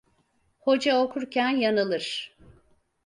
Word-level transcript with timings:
Hoca 0.59 0.99
okurken 1.01 1.49
yanılır. 1.57 2.35